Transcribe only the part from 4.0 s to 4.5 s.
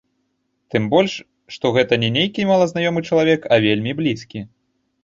блізкі.